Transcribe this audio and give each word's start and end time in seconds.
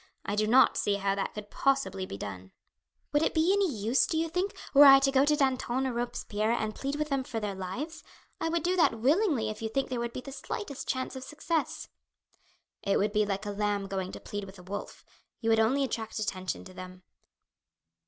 I 0.25 0.35
do 0.35 0.47
not 0.47 0.77
see 0.77 0.95
how 0.95 1.13
that 1.13 1.35
could 1.35 1.51
possibly 1.51 2.07
be 2.07 2.17
done." 2.17 2.53
"Would 3.13 3.21
it 3.21 3.35
be 3.35 3.53
any 3.53 3.69
use, 3.71 4.07
do 4.07 4.17
you 4.17 4.29
think, 4.29 4.55
were 4.73 4.85
I 4.85 4.97
to 4.97 5.11
go 5.11 5.25
to 5.25 5.35
Danton 5.35 5.85
or 5.85 5.93
Robespierre 5.93 6.49
and 6.53 6.73
plead 6.73 6.95
with 6.95 7.09
them 7.09 7.23
for 7.23 7.39
their 7.39 7.53
lives? 7.53 8.03
I 8.39 8.49
would 8.49 8.63
do 8.63 8.75
that 8.77 8.97
willingly 8.99 9.51
if 9.51 9.61
you 9.61 9.69
think 9.69 9.89
there 9.91 9.99
would 9.99 10.11
be 10.13 10.21
the 10.21 10.31
slightest 10.31 10.87
chance 10.87 11.15
of 11.15 11.23
success." 11.23 11.87
"It 12.81 12.97
would 12.97 13.11
be 13.13 13.27
like 13.27 13.45
a 13.45 13.51
lamb 13.51 13.85
going 13.85 14.11
to 14.13 14.19
plead 14.19 14.45
with 14.45 14.57
a 14.57 14.63
wolf. 14.63 15.05
You 15.39 15.51
would 15.51 15.59
only 15.59 15.83
attract 15.83 16.17
attention 16.17 16.65
to 16.65 16.73
them." 16.73 17.03